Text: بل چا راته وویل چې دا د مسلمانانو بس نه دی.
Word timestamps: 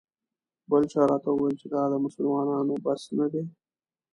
بل 0.69 0.83
چا 0.91 1.01
راته 1.09 1.29
وویل 1.31 1.55
چې 1.61 1.67
دا 1.73 1.81
د 1.91 1.93
مسلمانانو 2.05 2.73
بس 2.85 3.01
نه 3.19 3.25
دی. 3.31 3.43